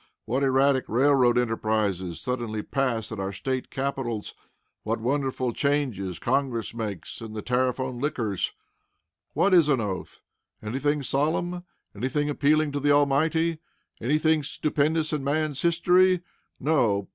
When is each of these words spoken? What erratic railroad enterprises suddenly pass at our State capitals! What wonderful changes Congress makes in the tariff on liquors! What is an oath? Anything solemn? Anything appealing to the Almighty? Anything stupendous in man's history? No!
What 0.25 0.41
erratic 0.41 0.85
railroad 0.87 1.37
enterprises 1.37 2.19
suddenly 2.19 2.63
pass 2.63 3.11
at 3.11 3.19
our 3.19 3.31
State 3.31 3.69
capitals! 3.69 4.33
What 4.81 4.99
wonderful 4.99 5.53
changes 5.53 6.17
Congress 6.17 6.73
makes 6.73 7.21
in 7.21 7.33
the 7.33 7.43
tariff 7.43 7.79
on 7.79 7.99
liquors! 7.99 8.51
What 9.33 9.53
is 9.53 9.69
an 9.69 9.79
oath? 9.79 10.19
Anything 10.63 11.03
solemn? 11.03 11.65
Anything 11.95 12.31
appealing 12.31 12.71
to 12.71 12.79
the 12.79 12.89
Almighty? 12.91 13.59
Anything 14.01 14.41
stupendous 14.41 15.13
in 15.13 15.23
man's 15.23 15.61
history? 15.61 16.21
No! 16.59 17.07